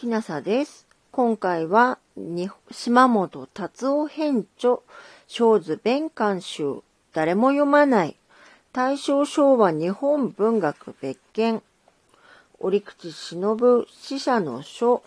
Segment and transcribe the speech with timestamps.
[0.00, 0.86] きなさです。
[1.12, 1.98] 今回は、
[2.70, 4.78] 島本達夫編著、
[5.28, 8.16] 小図弁監修、誰も読まない、
[8.72, 11.62] 大正昭和日本文学別件、
[12.60, 15.02] 折口忍死者の書、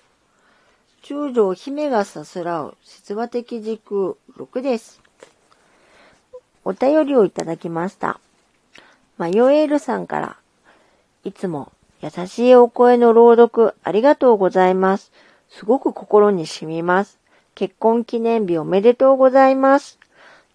[1.02, 5.02] 中条姫がさすらう、説話的時空6です。
[6.64, 8.20] お便りをいただきました。
[9.18, 10.38] マヨエールさんから、
[11.24, 11.72] いつも
[12.04, 15.14] 優しいお声の朗読ありがとうございます。
[15.48, 17.18] すごく心に染みます。
[17.56, 19.98] 結婚記念日おめでとうございます。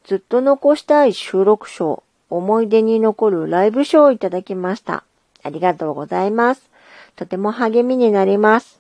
[0.04, 5.04] ずっと残したい収録賞、思い出に残るライブ賞をいただきました。
[5.42, 6.68] ありがとうございます。
[7.16, 8.78] とても励みになります。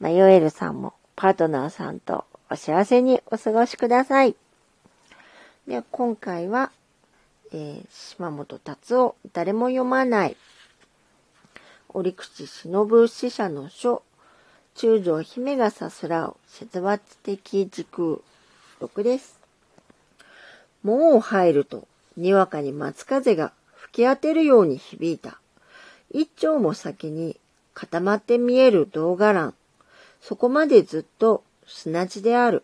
[0.00, 4.34] マヨエルさんもパートナーさんとお幸せにお過ごしください。
[5.68, 6.70] で今回は、
[7.52, 10.36] えー、島本達夫、誰も読まない
[11.98, 14.02] 折口忍死者の書、
[14.74, 18.18] 中条姫がさすらう、節罰的時空、
[18.82, 19.40] 6です。
[20.82, 25.40] 門を入ると、にわかに松風が吹き当てるように響いた。
[26.10, 27.40] 一丁も先に
[27.72, 29.54] 固まって見える銅画欄。
[30.20, 32.62] そこまでずっと砂地である。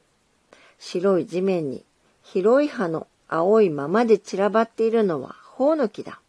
[0.78, 1.86] 白い地面に
[2.22, 6.20] 広い葉の青いままで散らばっているのは頬の木だ。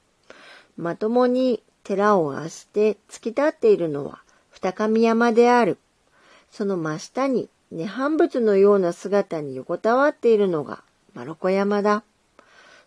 [0.78, 5.78] まともに寺をあして突き立っているのは二上山である。
[6.52, 12.04] その真下に涅槃仏のような姿に横たわっているのが丸子山だ。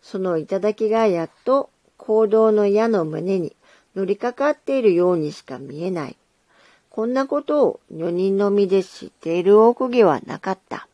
[0.02, 3.54] その頂がやっと行動の矢の胸に
[3.96, 6.16] 乗りかかっているようにしか見えない。
[6.90, 10.88] こんなことを女人の身で知っている奥義はなかった。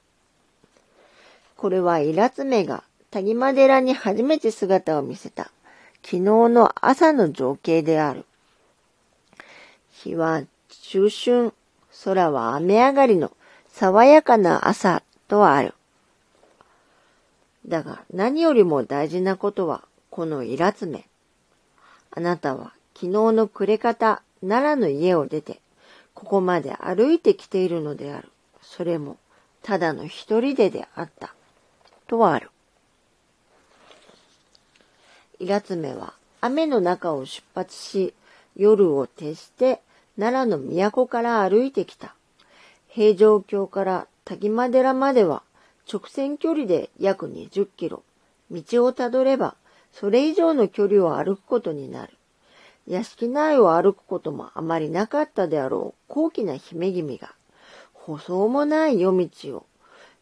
[1.57, 5.53] これはイラツメが谷間寺に初めて姿を見せた。
[6.03, 8.25] 昨日の朝の情景である。
[9.93, 11.53] 日は中春、
[12.05, 13.31] 空は雨上がりの
[13.69, 15.75] 爽やかな朝とある。
[17.67, 21.07] だが何よりも大事なことはこのイラツメ。
[22.11, 25.61] あなたは昨日の暮れ方、奈良の家を出て、
[26.15, 28.29] ここまで歩いてきているのである。
[28.61, 29.17] それも、
[29.63, 31.35] ただの一人でであった。
[32.07, 32.51] とある。
[35.43, 38.15] イラツメは雨の中を出発し、
[38.55, 39.81] 夜を徹して
[40.17, 42.15] 奈良の都から歩いてきた。
[42.87, 45.43] 平城京から滝間寺までは
[45.93, 48.05] 直線距離で約20キロ。
[48.53, 49.57] 道をたどれば
[49.93, 52.13] それ以上の距離を歩くことになる。
[52.87, 57.35] 屋敷内を歩くこともあまりなかったであろう高貴な姫君が、
[57.95, 59.67] 舗装もない夜道を、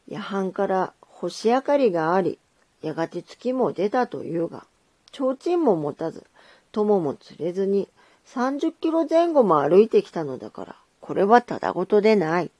[0.08, 2.38] 夜半から星明かりがあり、
[2.80, 4.64] やがて月も出たというが、
[5.12, 6.24] 提灯も持たず、
[6.72, 7.88] 友も連れずに、
[8.26, 12.50] 30キロ前後も歩いてきたのだから、これはただごとでない。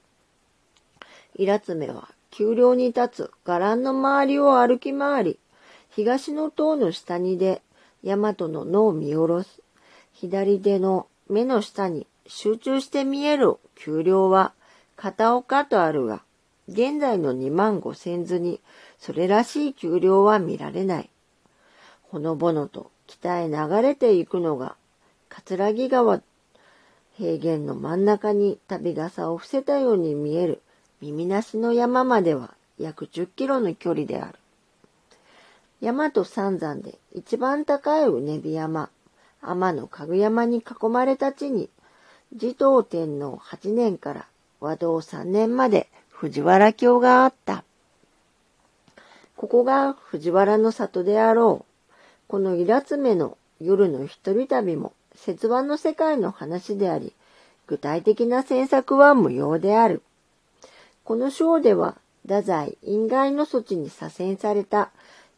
[1.35, 5.39] イラツメは、丘陵に立つ伽藍の周りを歩き回り、
[5.89, 7.61] 東の塔の下にで、
[8.03, 9.61] 大和の野を見下ろす。
[10.13, 14.53] 左手の目の下に集中して見える丘陵は、
[14.95, 16.23] 片岡とあるが、
[16.67, 18.59] 現在の2万5千図に、
[18.99, 21.09] それらしい丘陵は見られない。
[22.11, 24.75] ほのぼのと北へ流れていくのが、
[25.29, 26.21] 葛城川
[27.17, 30.61] 平原の真ん中に旅傘を伏せたように見える
[30.99, 34.37] 耳なしの山までは約10キロの距離である。
[35.79, 38.89] 山と三山で一番高いうねび山、
[39.41, 41.69] 天の家具山に囲まれた地に、
[42.35, 44.27] 持統天皇8年から
[44.59, 47.63] 和道3年まで藤原京があった。
[49.37, 51.70] ここが藤原の里であろう。
[52.31, 57.11] このイラツメの夜の一人旅も節話の世界の話であり、
[57.67, 60.01] 具体的な詮索は無用である。
[61.03, 64.91] この章では、太宰因外の措置に左遷された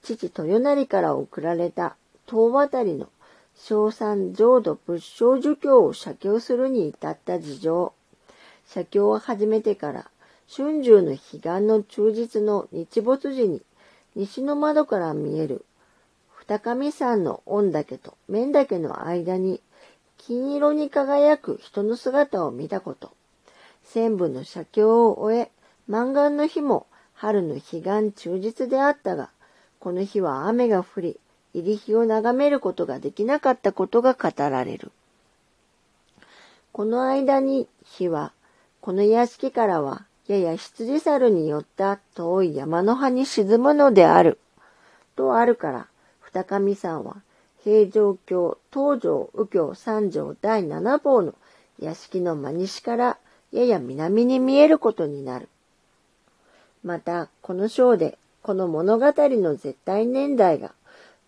[0.04, 1.96] 父豊成から送られた
[2.28, 3.10] 東渡りの
[3.56, 7.92] 小三浄土仏性儒教を写経するに至った事情。
[8.68, 10.12] 写経を始めてから
[10.48, 13.64] 春秋の彼岸の忠実の日没時に
[14.16, 15.66] 西の窓から見える
[16.46, 19.62] 二上山の御岳と面岳の間に
[20.18, 23.14] 金色に輝く人の姿を見たこと。
[23.84, 25.52] 千部の写経を終え、
[25.88, 29.30] 満願の日も春の彼岸忠実であったが、
[29.80, 31.20] この日は雨が降り、
[31.54, 34.92] 入り日を眺めることができなかったことが語られる。
[36.74, 38.34] この間に日は、
[38.82, 44.40] この屋敷からはやや羊猿によった遠い山の葉に沈むのである。
[45.16, 45.88] とあるから、
[46.34, 47.18] 二上さんは、
[47.64, 51.36] 平城京、東城、右京、三条第七房の
[51.80, 53.18] 屋敷の真西から
[53.52, 55.48] やや南に見えることになる。
[56.84, 60.74] また、この章で、この物語の絶対年代が、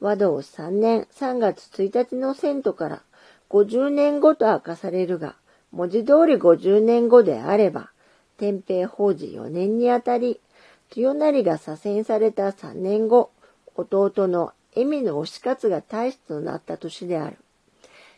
[0.01, 3.01] 和道3年3月1日の遷都から
[3.49, 5.35] 50年後と明かされるが、
[5.71, 7.91] 文字通り50年後であれば、
[8.37, 10.41] 天平法治4年にあたり、
[10.89, 13.29] 清成が左遷された3年後、
[13.75, 17.37] 弟の恵美の推し活が大使となった年である。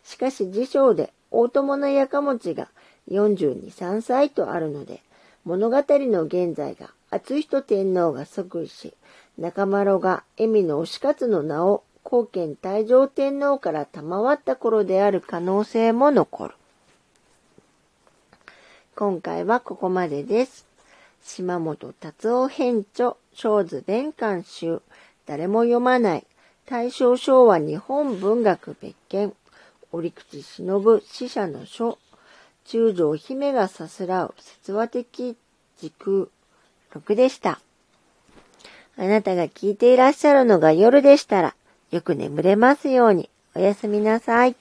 [0.04, 2.69] しかし辞書で大友のやかもちが
[3.09, 5.01] 42、3歳とあるので、
[5.45, 8.94] 物語の現在が厚人天皇が即位し、
[9.38, 16.54] 中丸が恵美の推し活の名を後見太上天皇から賜った頃である可能性も残る。
[18.95, 20.65] 今回はここまでです。
[21.21, 24.81] 島本達夫編著、小図弁監修、
[25.25, 26.25] 誰も読まない、
[26.69, 29.33] 大正昭和日本文学別件、
[29.93, 31.97] 折口忍死者の書、
[32.65, 35.37] 中条姫がさすらう説話的
[35.79, 36.27] 時空
[36.91, 37.61] 6でした。
[38.97, 41.55] あなたが聞いていらっしゃるのが夜でしたら、
[41.91, 43.29] よく眠れますように。
[43.55, 44.57] おやすみなさい。